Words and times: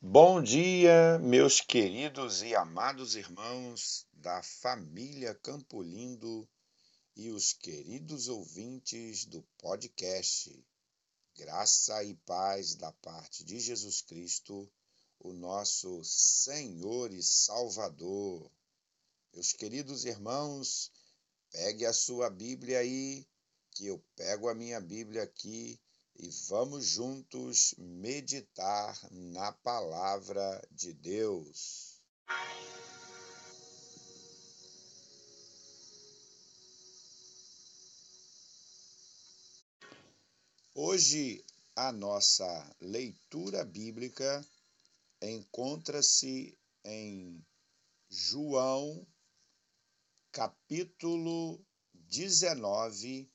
Bom 0.00 0.40
dia, 0.40 1.18
meus 1.18 1.60
queridos 1.60 2.40
e 2.40 2.54
amados 2.54 3.16
irmãos 3.16 4.06
da 4.12 4.40
família 4.44 5.34
Campo 5.34 5.82
Lindo 5.82 6.48
e 7.16 7.30
os 7.30 7.52
queridos 7.52 8.28
ouvintes 8.28 9.24
do 9.24 9.42
podcast. 9.58 10.64
Graça 11.36 12.04
e 12.04 12.14
paz 12.14 12.76
da 12.76 12.92
parte 12.92 13.42
de 13.42 13.58
Jesus 13.58 14.00
Cristo, 14.00 14.70
o 15.18 15.32
nosso 15.32 16.00
Senhor 16.04 17.12
e 17.12 17.20
Salvador. 17.20 18.48
Meus 19.34 19.52
queridos 19.52 20.04
irmãos, 20.04 20.92
pegue 21.50 21.84
a 21.84 21.92
sua 21.92 22.30
Bíblia 22.30 22.78
aí, 22.78 23.26
que 23.72 23.88
eu 23.88 24.00
pego 24.14 24.48
a 24.48 24.54
minha 24.54 24.80
Bíblia 24.80 25.24
aqui 25.24 25.76
e 26.20 26.28
vamos 26.48 26.84
juntos 26.84 27.74
meditar 27.78 28.98
na 29.12 29.52
palavra 29.52 30.66
de 30.72 30.92
Deus. 30.92 32.00
Hoje 40.74 41.44
a 41.76 41.92
nossa 41.92 42.76
leitura 42.80 43.64
bíblica 43.64 44.44
encontra-se 45.22 46.58
em 46.84 47.44
João, 48.10 49.06
capítulo 50.32 51.64
19, 51.92 53.30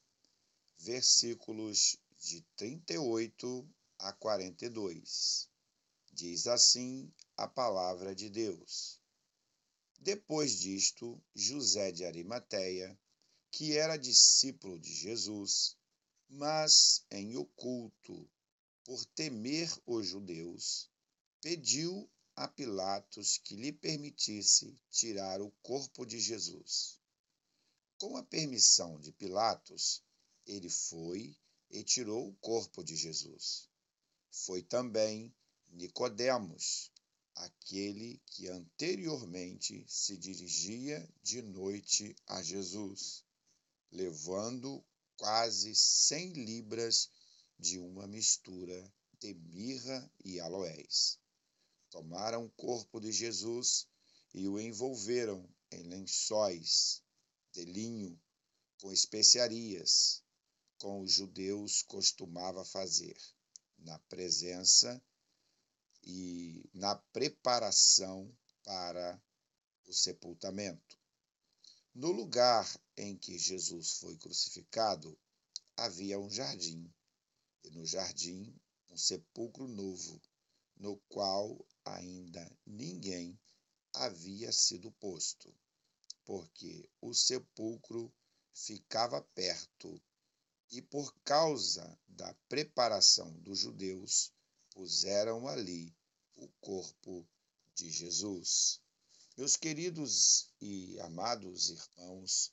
versículos 0.79 2.02
de 2.23 2.41
38 2.55 3.69
a 3.99 4.13
42. 4.13 5.49
Diz 6.13 6.47
assim 6.47 7.11
a 7.35 7.49
palavra 7.49 8.15
de 8.15 8.29
Deus. 8.29 8.97
Depois 9.99 10.57
disto, 10.57 11.21
José 11.35 11.91
de 11.91 12.05
Arimateia, 12.05 12.97
que 13.51 13.77
era 13.77 13.97
discípulo 13.97 14.79
de 14.79 14.93
Jesus, 14.93 15.77
mas 16.29 17.05
em 17.11 17.35
oculto, 17.35 18.29
por 18.85 19.05
temer 19.07 19.69
os 19.85 20.07
judeus, 20.07 20.89
pediu 21.41 22.09
a 22.37 22.47
Pilatos 22.47 23.37
que 23.37 23.57
lhe 23.57 23.73
permitisse 23.73 24.79
tirar 24.89 25.41
o 25.41 25.51
corpo 25.61 26.05
de 26.05 26.19
Jesus. 26.19 27.01
Com 27.97 28.15
a 28.15 28.23
permissão 28.23 28.97
de 28.97 29.11
Pilatos, 29.11 30.01
ele 30.45 30.69
foi 30.69 31.37
e 31.73 31.83
tirou 31.83 32.29
o 32.29 32.35
corpo 32.35 32.83
de 32.83 32.95
Jesus. 32.95 33.67
Foi 34.29 34.61
também 34.61 35.33
Nicodemos, 35.71 36.91
aquele 37.33 38.21
que 38.27 38.47
anteriormente 38.47 39.83
se 39.87 40.15
dirigia 40.15 41.09
de 41.23 41.41
noite 41.41 42.15
a 42.27 42.43
Jesus, 42.43 43.25
levando 43.91 44.85
quase 45.17 45.75
cem 45.75 46.31
libras 46.33 47.09
de 47.57 47.79
uma 47.79 48.05
mistura 48.05 48.93
de 49.19 49.33
mirra 49.33 50.11
e 50.23 50.39
aloés. 50.39 51.17
Tomaram 51.89 52.45
o 52.45 52.51
corpo 52.51 52.99
de 52.99 53.11
Jesus 53.11 53.87
e 54.31 54.47
o 54.47 54.59
envolveram 54.59 55.49
em 55.71 55.81
lençóis 55.83 57.01
de 57.51 57.65
linho 57.65 58.19
com 58.79 58.91
especiarias 58.91 60.22
com 60.83 60.99
os 60.99 61.13
judeus 61.13 61.81
costumava 61.83 62.65
fazer, 62.65 63.15
na 63.77 63.97
presença 63.99 65.01
e 66.03 66.69
na 66.73 66.93
preparação 67.13 68.29
para 68.65 69.23
o 69.85 69.93
sepultamento. 69.93 70.99
No 71.95 72.11
lugar 72.11 72.69
em 72.97 73.17
que 73.17 73.37
Jesus 73.37 73.93
foi 73.99 74.17
crucificado, 74.17 75.17
havia 75.77 76.19
um 76.19 76.29
jardim, 76.29 76.93
e 77.63 77.71
no 77.71 77.85
jardim 77.85 78.53
um 78.89 78.97
sepulcro 78.97 79.69
novo, 79.69 80.21
no 80.75 80.97
qual 81.07 81.65
ainda 81.85 82.59
ninguém 82.65 83.39
havia 83.93 84.51
sido 84.51 84.91
posto, 84.91 85.55
porque 86.25 86.89
o 86.99 87.13
sepulcro 87.13 88.13
ficava 88.53 89.21
perto 89.33 90.03
e 90.71 90.81
por 90.81 91.13
causa 91.23 91.97
da 92.07 92.33
preparação 92.47 93.31
dos 93.39 93.59
judeus, 93.59 94.31
puseram 94.71 95.47
ali 95.47 95.95
o 96.35 96.47
corpo 96.59 97.27
de 97.75 97.89
Jesus. 97.89 98.81
Meus 99.37 99.55
queridos 99.55 100.49
e 100.61 100.99
amados 100.99 101.69
irmãos, 101.69 102.51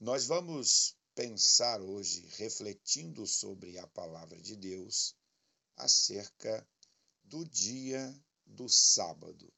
nós 0.00 0.26
vamos 0.26 0.96
pensar 1.14 1.80
hoje, 1.80 2.26
refletindo 2.36 3.26
sobre 3.26 3.78
a 3.78 3.86
palavra 3.86 4.40
de 4.40 4.56
Deus, 4.56 5.14
acerca 5.76 6.66
do 7.22 7.44
dia 7.44 8.14
do 8.44 8.68
sábado. 8.68 9.52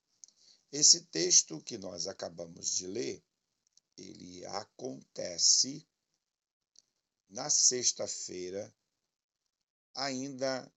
Esse 0.71 1.03
texto 1.07 1.61
que 1.63 1.79
nós 1.79 2.07
acabamos 2.07 2.71
de 2.75 2.87
ler, 2.87 3.25
ele 3.97 4.45
acontece 4.47 5.87
na 7.29 7.51
sexta-feira, 7.51 8.75
ainda 9.95 10.73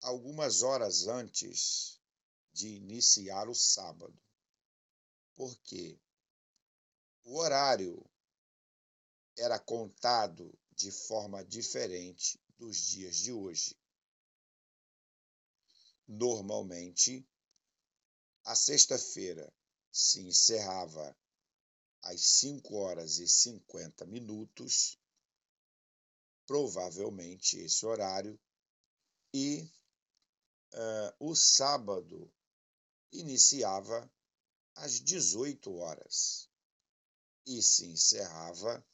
algumas 0.00 0.62
horas 0.62 1.06
antes 1.06 2.00
de 2.52 2.68
iniciar 2.68 3.48
o 3.48 3.54
sábado. 3.54 4.18
Porque 5.34 6.00
o 7.24 7.38
horário 7.38 8.04
era 9.36 9.58
contado 9.58 10.56
de 10.72 10.90
forma 10.90 11.44
diferente 11.44 12.40
dos 12.58 12.76
dias 12.76 13.16
de 13.16 13.32
hoje. 13.32 13.76
Normalmente, 16.06 17.28
a 18.44 18.54
sexta-feira 18.54 19.52
se 19.90 20.20
encerrava 20.20 21.16
às 22.02 22.20
5 22.20 22.74
horas 22.76 23.18
e 23.18 23.28
50 23.28 24.06
minutos 24.06 24.98
provavelmente 26.46 27.58
esse 27.58 27.84
horário, 27.84 28.38
e 29.34 29.68
uh, 30.72 31.30
o 31.30 31.34
sábado 31.34 32.32
iniciava 33.12 34.10
às 34.74 35.00
18 35.00 35.74
horas 35.76 36.48
e 37.46 37.62
se 37.62 37.86
encerrava 37.86 38.84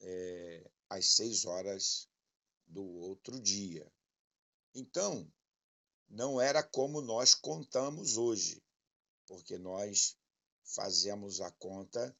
é, 0.00 0.70
às 0.88 1.06
6 1.16 1.44
horas 1.44 2.08
do 2.66 2.82
outro 2.82 3.40
dia. 3.40 3.90
Então, 4.74 5.30
não 6.08 6.40
era 6.40 6.62
como 6.62 7.00
nós 7.00 7.34
contamos 7.34 8.16
hoje, 8.16 8.62
porque 9.26 9.58
nós 9.58 10.16
fazemos 10.62 11.40
a 11.40 11.50
conta 11.52 12.16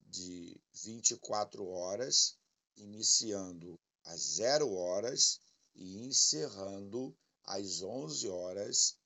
de 0.00 0.60
24 0.72 1.66
horas 1.66 2.38
iniciando 2.78 3.78
às 4.04 4.20
0 4.20 4.72
horas 4.72 5.40
e 5.74 5.98
encerrando 5.98 7.16
às 7.44 7.82
11 7.82 8.28
horas 8.28 8.96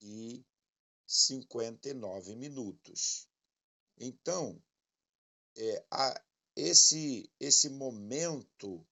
e 0.00 0.44
59 1.06 2.34
minutos. 2.34 3.28
Então, 3.98 4.62
é, 5.56 5.84
esse, 6.54 7.30
esse 7.38 7.68
momento 7.68 8.86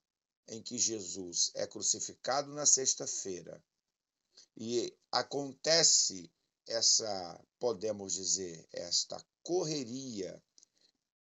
em 0.49 0.63
que 0.63 0.79
Jesus 0.79 1.51
é 1.55 1.67
crucificado 1.67 2.53
na 2.53 2.67
sexta-feira 2.67 3.63
e 4.57 4.97
acontece 5.11 6.31
essa, 6.67 7.45
podemos 7.59 8.15
dizer, 8.15 8.67
esta 8.73 9.23
correria 9.43 10.43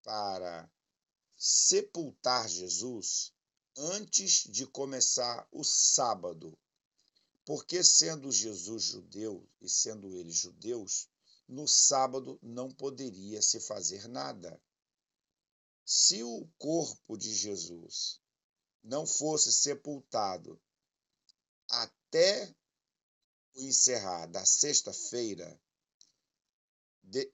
para 0.04 0.70
sepultar 1.46 2.48
Jesus 2.48 3.34
antes 3.76 4.46
de 4.46 4.66
começar 4.66 5.46
o 5.52 5.62
sábado, 5.62 6.58
porque 7.44 7.84
sendo 7.84 8.32
Jesus 8.32 8.84
judeu 8.84 9.46
e 9.60 9.68
sendo 9.68 10.16
eles 10.16 10.38
judeus, 10.38 11.10
no 11.46 11.68
sábado 11.68 12.40
não 12.42 12.72
poderia 12.72 13.42
se 13.42 13.60
fazer 13.60 14.08
nada. 14.08 14.58
Se 15.84 16.24
o 16.24 16.48
corpo 16.58 17.18
de 17.18 17.36
Jesus 17.36 18.22
não 18.82 19.06
fosse 19.06 19.52
sepultado 19.52 20.58
até 21.70 22.56
o 23.54 23.64
encerrar 23.64 24.28
da 24.28 24.46
sexta-feira, 24.46 25.60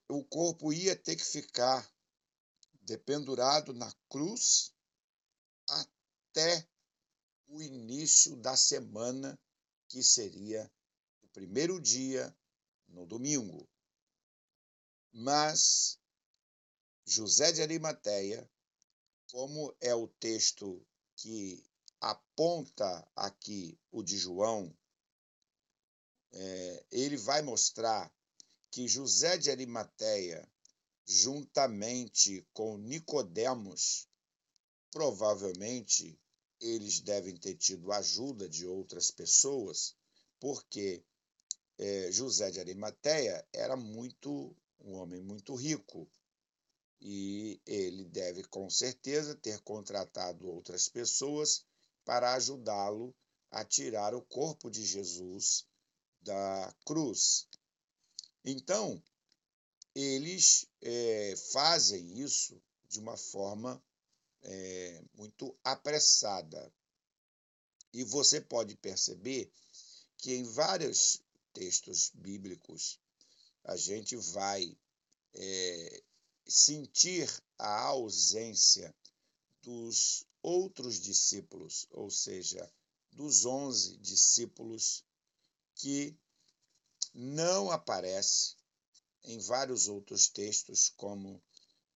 o 0.07 0.23
corpo 0.23 0.73
ia 0.73 0.95
ter 0.95 1.15
que 1.15 1.23
ficar 1.23 1.87
dependurado 2.89 3.71
na 3.71 3.93
cruz 4.09 4.73
até 5.67 6.67
o 7.47 7.61
início 7.61 8.35
da 8.35 8.57
semana, 8.57 9.39
que 9.87 10.01
seria 10.01 10.71
o 11.21 11.27
primeiro 11.27 11.79
dia, 11.79 12.35
no 12.87 13.05
domingo. 13.05 13.69
Mas 15.11 15.99
José 17.05 17.51
de 17.51 17.61
Arimateia, 17.61 18.49
como 19.27 19.75
é 19.79 19.93
o 19.93 20.07
texto 20.07 20.83
que 21.15 21.63
aponta 22.01 23.07
aqui 23.15 23.79
o 23.91 24.01
de 24.01 24.17
João, 24.17 24.75
é, 26.31 26.85
ele 26.91 27.17
vai 27.17 27.43
mostrar 27.43 28.11
que 28.71 28.87
José 28.87 29.37
de 29.37 29.51
Arimateia, 29.51 30.47
juntamente 31.11 32.47
com 32.53 32.77
Nicodemos, 32.77 34.07
provavelmente 34.91 36.21
eles 36.61 36.99
devem 36.99 37.35
ter 37.35 37.55
tido 37.55 37.91
ajuda 37.91 38.47
de 38.47 38.67
outras 38.67 39.09
pessoas, 39.09 39.95
porque 40.39 41.03
é, 41.79 42.11
José 42.11 42.51
de 42.51 42.59
Arimateia 42.59 43.43
era 43.51 43.75
muito 43.75 44.55
um 44.79 44.97
homem 44.97 45.19
muito 45.19 45.55
rico 45.55 46.07
e 47.01 47.59
ele 47.65 48.05
deve 48.05 48.43
com 48.43 48.69
certeza 48.69 49.33
ter 49.33 49.59
contratado 49.61 50.47
outras 50.47 50.87
pessoas 50.89 51.65
para 52.05 52.35
ajudá-lo 52.35 53.15
a 53.49 53.65
tirar 53.65 54.13
o 54.13 54.21
corpo 54.21 54.69
de 54.69 54.85
Jesus 54.85 55.65
da 56.21 56.71
cruz. 56.85 57.47
Então, 58.45 59.01
eles 59.99 60.65
é, 60.81 61.35
fazem 61.51 62.19
isso 62.19 62.61
de 62.87 62.99
uma 62.99 63.17
forma 63.17 63.81
é, 64.41 65.03
muito 65.13 65.55
apressada. 65.63 66.71
E 67.91 68.03
você 68.03 68.39
pode 68.39 68.75
perceber 68.75 69.51
que 70.17 70.33
em 70.33 70.43
vários 70.43 71.21
textos 71.53 72.11
bíblicos 72.13 72.99
a 73.63 73.75
gente 73.75 74.15
vai 74.15 74.77
é, 75.33 76.03
sentir 76.47 77.29
a 77.57 77.81
ausência 77.81 78.95
dos 79.61 80.25
outros 80.41 80.99
discípulos, 80.99 81.87
ou 81.91 82.09
seja, 82.09 82.71
dos 83.11 83.45
onze 83.45 83.97
discípulos 83.97 85.03
que 85.75 86.15
não 87.13 87.69
aparece 87.69 88.58
em 89.23 89.39
vários 89.39 89.87
outros 89.87 90.29
textos, 90.29 90.93
como 90.95 91.41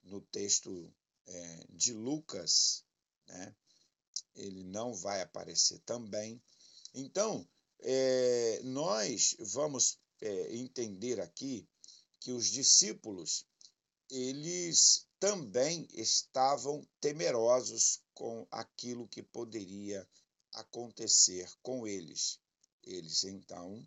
no 0.03 0.21
texto 0.21 0.93
é, 1.25 1.65
de 1.69 1.93
Lucas, 1.93 2.83
né? 3.27 3.55
ele 4.35 4.63
não 4.63 4.93
vai 4.93 5.21
aparecer 5.21 5.79
também. 5.79 6.41
Então, 6.93 7.47
é, 7.79 8.61
nós 8.63 9.35
vamos 9.39 9.97
é, 10.21 10.55
entender 10.55 11.19
aqui 11.19 11.67
que 12.19 12.31
os 12.31 12.47
discípulos 12.47 13.45
eles 14.09 15.07
também 15.19 15.87
estavam 15.93 16.87
temerosos 16.99 18.01
com 18.13 18.45
aquilo 18.51 19.07
que 19.07 19.23
poderia 19.23 20.07
acontecer 20.53 21.51
com 21.61 21.87
eles. 21.87 22.39
Eles 22.83 23.23
então 23.23 23.85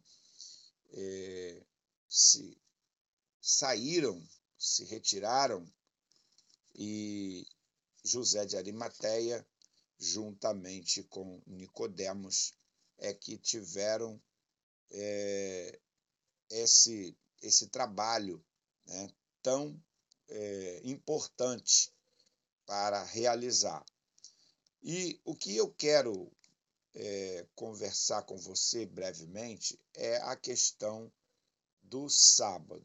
é, 0.90 1.62
se 2.08 2.58
saíram, 3.46 4.20
se 4.58 4.84
retiraram 4.84 5.64
e 6.74 7.46
José 8.02 8.44
de 8.44 8.56
Arimateia, 8.56 9.46
juntamente 10.00 11.04
com 11.04 11.40
Nicodemos, 11.46 12.54
é 12.98 13.14
que 13.14 13.38
tiveram 13.38 14.20
é, 14.90 15.80
esse, 16.50 17.16
esse 17.40 17.68
trabalho 17.68 18.44
né, 18.84 19.08
tão 19.40 19.80
é, 20.28 20.80
importante 20.82 21.94
para 22.66 23.04
realizar. 23.04 23.86
E 24.82 25.20
o 25.24 25.36
que 25.36 25.56
eu 25.56 25.72
quero 25.72 26.32
é, 26.94 27.46
conversar 27.54 28.22
com 28.22 28.36
você 28.36 28.84
brevemente 28.86 29.80
é 29.94 30.16
a 30.16 30.34
questão 30.34 31.12
do 31.80 32.08
sábado. 32.08 32.84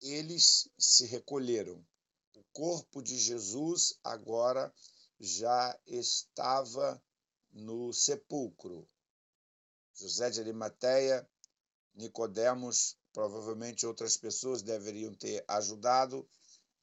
Eles 0.00 0.68
se 0.78 1.06
recolheram. 1.06 1.84
O 2.34 2.42
corpo 2.52 3.02
de 3.02 3.18
Jesus 3.18 3.98
agora 4.04 4.72
já 5.18 5.78
estava 5.86 7.02
no 7.52 7.92
sepulcro. 7.92 8.88
José 9.94 10.30
de 10.30 10.40
Arimateia, 10.40 11.28
Nicodemos, 11.94 12.96
provavelmente 13.12 13.84
outras 13.86 14.16
pessoas 14.16 14.62
deveriam 14.62 15.12
ter 15.14 15.44
ajudado 15.48 16.28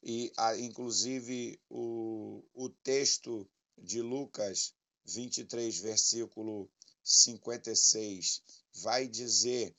e 0.04 0.32
inclusive 0.60 1.60
o, 1.70 2.44
o 2.54 2.70
texto 2.70 3.50
de 3.78 4.02
Lucas 4.02 4.74
23, 5.06 5.80
versículo 5.80 6.70
56, 7.04 8.42
vai 8.74 9.08
dizer 9.08 9.76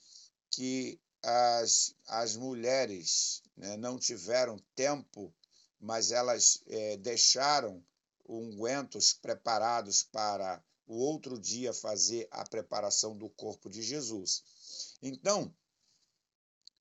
que 0.49 0.99
as, 1.27 1.93
as 2.07 2.37
mulheres 2.37 3.43
né, 3.57 3.75
não 3.75 3.99
tiveram 3.99 4.57
tempo, 4.73 5.33
mas 5.77 6.11
elas 6.11 6.63
é, 6.67 6.95
deixaram 6.95 7.83
ungüentos 8.25 9.11
preparados 9.11 10.03
para 10.03 10.63
o 10.85 10.95
outro 10.95 11.37
dia 11.37 11.73
fazer 11.73 12.29
a 12.31 12.47
preparação 12.47 13.17
do 13.17 13.29
corpo 13.29 13.69
de 13.69 13.81
Jesus. 13.81 14.95
Então, 15.01 15.53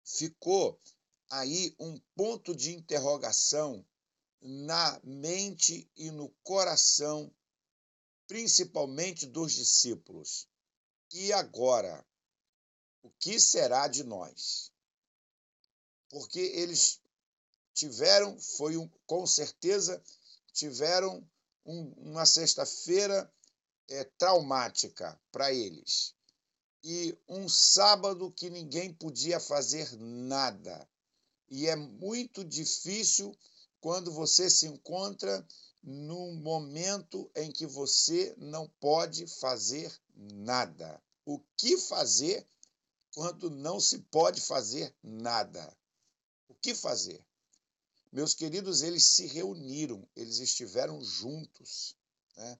ficou 0.04 0.78
aí 1.28 1.74
um 1.80 2.00
ponto 2.14 2.54
de 2.54 2.72
interrogação 2.72 3.84
na 4.40 5.00
mente 5.02 5.90
e 5.96 6.08
no 6.12 6.28
coração 6.44 7.34
principalmente 8.28 9.26
dos 9.26 9.52
discípulos. 9.52 10.48
E 11.12 11.32
agora, 11.32 12.04
o 13.06 13.12
que 13.20 13.38
será 13.38 13.86
de 13.86 14.02
nós? 14.02 14.72
Porque 16.08 16.40
eles 16.40 17.00
tiveram, 17.72 18.36
foi 18.40 18.76
um, 18.76 18.90
com 19.06 19.24
certeza, 19.24 20.02
tiveram 20.52 21.24
um, 21.64 21.92
uma 21.98 22.26
sexta-feira 22.26 23.32
é, 23.88 24.02
traumática 24.18 25.18
para 25.30 25.52
eles. 25.52 26.14
E 26.82 27.16
um 27.28 27.48
sábado 27.48 28.32
que 28.32 28.50
ninguém 28.50 28.92
podia 28.92 29.38
fazer 29.38 29.88
nada. 29.96 30.88
E 31.48 31.68
é 31.68 31.76
muito 31.76 32.44
difícil 32.44 33.36
quando 33.80 34.10
você 34.10 34.50
se 34.50 34.66
encontra 34.66 35.46
num 35.80 36.34
momento 36.34 37.30
em 37.36 37.52
que 37.52 37.66
você 37.66 38.34
não 38.36 38.68
pode 38.80 39.28
fazer 39.28 39.96
nada. 40.16 41.00
O 41.24 41.40
que 41.56 41.76
fazer 41.78 42.44
quando 43.16 43.48
não 43.48 43.80
se 43.80 44.00
pode 44.10 44.42
fazer 44.42 44.94
nada? 45.02 45.74
O 46.48 46.54
que 46.54 46.74
fazer? 46.74 47.24
Meus 48.12 48.34
queridos, 48.34 48.82
eles 48.82 49.06
se 49.06 49.26
reuniram, 49.26 50.06
eles 50.14 50.38
estiveram 50.38 51.02
juntos, 51.02 51.96
né? 52.36 52.58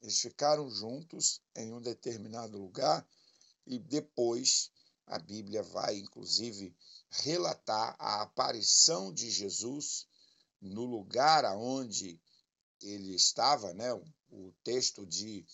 eles 0.00 0.20
ficaram 0.20 0.70
juntos 0.70 1.42
em 1.56 1.72
um 1.74 1.80
determinado 1.80 2.56
lugar 2.56 3.04
e 3.66 3.80
depois 3.80 4.70
a 5.06 5.18
Bíblia 5.18 5.64
vai, 5.64 5.96
inclusive, 5.96 6.72
relatar 7.10 7.96
a 7.98 8.22
aparição 8.22 9.12
de 9.12 9.28
Jesus 9.28 10.06
no 10.60 10.84
lugar 10.84 11.44
aonde 11.44 12.20
ele 12.80 13.12
estava, 13.12 13.74
né? 13.74 13.92
O 14.30 14.52
texto 14.62 15.04
de 15.04 15.44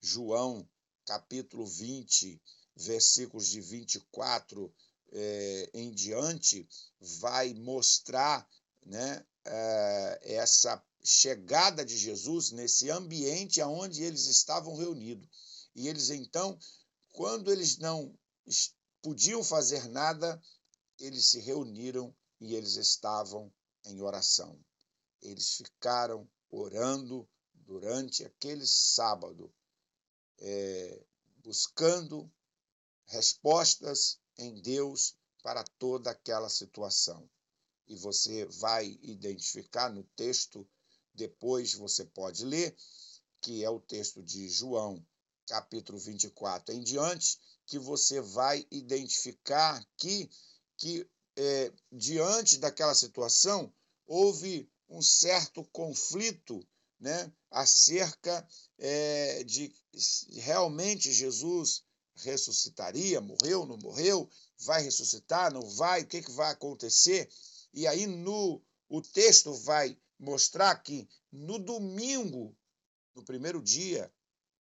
João, 0.00 0.66
capítulo 1.04 1.66
20, 1.66 2.40
versículos 2.78 3.48
de 3.48 3.60
24 3.60 4.72
é, 5.10 5.70
em 5.74 5.90
diante, 5.90 6.68
vai 7.20 7.52
mostrar 7.54 8.48
né, 8.86 9.24
é, 9.44 10.20
essa 10.34 10.82
chegada 11.02 11.84
de 11.84 11.96
Jesus 11.96 12.50
nesse 12.52 12.90
ambiente 12.90 13.60
aonde 13.60 14.02
eles 14.02 14.26
estavam 14.26 14.76
reunidos. 14.76 15.28
E 15.74 15.88
eles 15.88 16.10
então, 16.10 16.58
quando 17.12 17.50
eles 17.50 17.78
não 17.78 18.16
podiam 19.02 19.42
fazer 19.42 19.88
nada, 19.88 20.40
eles 20.98 21.28
se 21.28 21.40
reuniram 21.40 22.14
e 22.40 22.54
eles 22.54 22.76
estavam 22.76 23.52
em 23.86 24.00
oração. 24.00 24.58
Eles 25.20 25.54
ficaram 25.54 26.28
orando 26.50 27.28
durante 27.54 28.24
aquele 28.24 28.66
sábado, 28.66 29.52
é, 30.38 31.02
buscando 31.38 32.30
respostas 33.08 34.18
em 34.36 34.60
Deus 34.60 35.16
para 35.42 35.64
toda 35.78 36.10
aquela 36.10 36.48
situação. 36.48 37.28
E 37.86 37.96
você 37.96 38.44
vai 38.46 38.98
identificar 39.02 39.88
no 39.88 40.04
texto, 40.14 40.68
depois 41.14 41.74
você 41.74 42.04
pode 42.04 42.44
ler, 42.44 42.76
que 43.40 43.64
é 43.64 43.70
o 43.70 43.80
texto 43.80 44.22
de 44.22 44.48
João, 44.48 45.04
capítulo 45.46 45.98
24 45.98 46.74
em 46.74 46.82
diante, 46.82 47.38
que 47.64 47.78
você 47.78 48.20
vai 48.20 48.66
identificar 48.70 49.76
aqui 49.76 50.28
que, 50.76 51.08
é, 51.36 51.72
diante 51.90 52.58
daquela 52.58 52.94
situação, 52.94 53.72
houve 54.06 54.70
um 54.88 55.00
certo 55.00 55.64
conflito 55.72 56.66
né, 57.00 57.32
acerca 57.50 58.46
é, 58.78 59.44
de 59.44 59.72
realmente 60.32 61.12
Jesus 61.12 61.84
ressuscitaria, 62.18 63.20
morreu, 63.20 63.66
não 63.66 63.76
morreu, 63.78 64.28
vai 64.58 64.82
ressuscitar, 64.82 65.52
não 65.52 65.62
vai, 65.70 66.02
o 66.02 66.06
que, 66.06 66.22
que 66.22 66.30
vai 66.32 66.52
acontecer? 66.52 67.28
E 67.72 67.86
aí 67.86 68.06
no 68.06 68.62
o 68.88 69.02
texto 69.02 69.52
vai 69.52 69.98
mostrar 70.18 70.74
que 70.76 71.08
no 71.30 71.58
domingo, 71.58 72.56
no 73.14 73.22
primeiro 73.22 73.62
dia, 73.62 74.10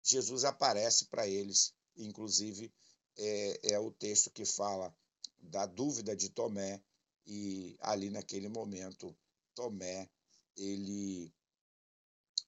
Jesus 0.04 0.44
aparece 0.44 1.06
para 1.06 1.27
eles, 1.27 1.74
inclusive 1.96 2.74
é, 3.18 3.74
é 3.74 3.80
o 3.80 3.92
texto 3.92 4.32
que 4.32 4.46
fala 4.46 4.96
da 5.39 5.66
dúvida 5.66 6.16
de 6.16 6.30
Tomé. 6.30 6.82
E 7.25 7.75
ali 7.82 8.10
naquele 8.10 8.48
momento 8.48 9.16
Tomé 9.54 10.10
ele 10.56 11.32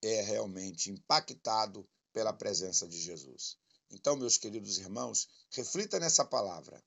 é 0.02 0.22
realmente 0.22 0.90
impactado 0.90 1.88
pela 2.14 2.34
presença 2.34 2.88
de 2.88 3.00
Jesus. 3.00 3.60
Então, 3.92 4.16
meus 4.16 4.38
queridos 4.38 4.78
irmãos, 4.78 5.28
reflita 5.50 6.00
nessa 6.00 6.24
palavra 6.24 6.84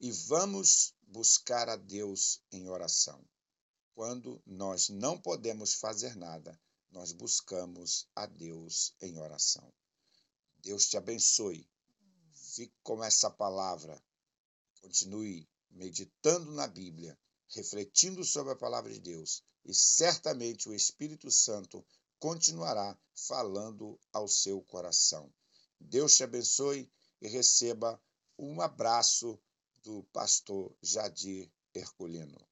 e 0.00 0.10
vamos 0.10 0.94
buscar 1.02 1.68
a 1.68 1.76
Deus 1.76 2.40
em 2.50 2.68
oração. 2.68 3.22
Quando 3.94 4.40
nós 4.46 4.88
não 4.88 5.20
podemos 5.20 5.74
fazer 5.74 6.16
nada, 6.16 6.58
nós 6.90 7.12
buscamos 7.12 8.08
a 8.14 8.26
Deus 8.26 8.94
em 9.00 9.18
oração. 9.18 9.72
Deus 10.60 10.88
te 10.88 10.96
abençoe. 10.96 11.68
Fique 12.32 12.74
com 12.82 13.02
essa 13.04 13.30
palavra. 13.30 14.02
Continue 14.80 15.48
meditando 15.70 16.52
na 16.52 16.66
Bíblia, 16.66 17.18
refletindo 17.50 18.24
sobre 18.24 18.52
a 18.52 18.56
palavra 18.56 18.92
de 18.92 19.00
Deus, 19.00 19.42
e 19.64 19.74
certamente 19.74 20.68
o 20.68 20.74
Espírito 20.74 21.30
Santo 21.30 21.84
continuará 22.18 22.98
falando 23.14 23.98
ao 24.12 24.26
seu 24.26 24.62
coração. 24.62 25.30
Deus 25.80 26.16
te 26.16 26.24
abençoe 26.24 26.90
e 27.20 27.28
receba 27.28 28.00
um 28.38 28.60
abraço 28.60 29.38
do 29.82 30.02
pastor 30.12 30.74
Jadir 30.82 31.50
Herculino. 31.74 32.47